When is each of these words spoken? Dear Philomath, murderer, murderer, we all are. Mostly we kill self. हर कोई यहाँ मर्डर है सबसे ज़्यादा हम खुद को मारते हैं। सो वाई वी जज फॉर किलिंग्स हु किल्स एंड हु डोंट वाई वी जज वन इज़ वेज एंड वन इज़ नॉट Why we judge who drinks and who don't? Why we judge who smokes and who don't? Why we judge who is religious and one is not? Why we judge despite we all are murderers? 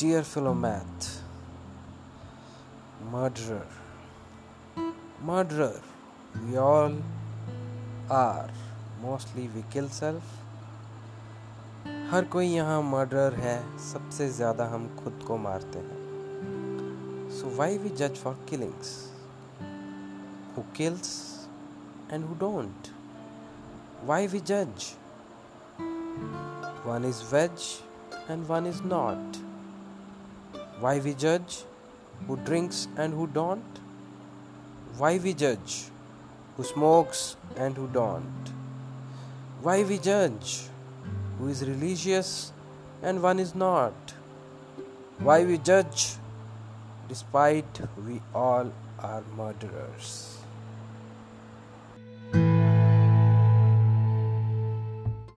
Dear 0.00 0.20
Philomath, 0.20 1.04
murderer, 3.10 3.66
murderer, 5.24 5.80
we 6.46 6.58
all 6.58 6.96
are. 8.10 8.50
Mostly 9.02 9.48
we 9.54 9.62
kill 9.74 9.88
self. 9.98 10.34
हर 12.10 12.24
कोई 12.32 12.46
यहाँ 12.46 12.82
मर्डर 12.90 13.34
है 13.44 13.56
सबसे 13.86 14.28
ज़्यादा 14.40 14.66
हम 14.74 14.86
खुद 14.98 15.24
को 15.28 15.36
मारते 15.46 15.78
हैं। 15.86 17.30
सो 17.38 17.56
वाई 17.56 17.78
वी 17.78 17.90
जज 18.02 18.20
फॉर 18.24 18.38
किलिंग्स 18.50 18.92
हु 20.56 20.64
किल्स 20.76 21.10
एंड 22.12 22.28
हु 22.28 22.34
डोंट 22.44 22.92
वाई 24.12 24.26
वी 24.36 24.40
जज 24.52 24.92
वन 26.86 27.08
इज़ 27.08 27.24
वेज 27.34 27.74
एंड 28.30 28.46
वन 28.46 28.66
इज़ 28.66 28.82
नॉट 28.94 29.44
Why 30.80 30.98
we 30.98 31.14
judge 31.14 31.64
who 32.26 32.36
drinks 32.36 32.88
and 32.96 33.14
who 33.14 33.26
don't? 33.26 33.80
Why 34.98 35.18
we 35.18 35.32
judge 35.32 35.84
who 36.56 36.64
smokes 36.64 37.36
and 37.56 37.76
who 37.76 37.86
don't? 37.88 38.52
Why 39.62 39.82
we 39.84 39.98
judge 39.98 40.68
who 41.38 41.48
is 41.48 41.64
religious 41.66 42.52
and 43.02 43.22
one 43.22 43.38
is 43.38 43.54
not? 43.54 44.14
Why 45.18 45.44
we 45.44 45.58
judge 45.58 46.16
despite 47.08 47.80
we 48.06 48.20
all 48.34 48.70
are 48.98 49.22
murderers? 49.34 50.35